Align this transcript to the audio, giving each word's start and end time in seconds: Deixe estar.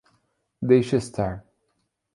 Deixe 0.71 0.99
estar. 1.03 1.31